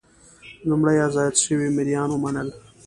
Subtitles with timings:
[0.69, 2.49] لومړی ازاد شوي مریان ومنل.